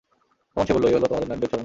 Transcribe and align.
তখন 0.57 0.65
সে 0.67 0.73
বলল, 0.73 0.85
এ 0.85 0.93
হল 0.93 1.03
তোমাদের 1.03 1.29
নারীদের 1.29 1.49
ছলনা। 1.49 1.59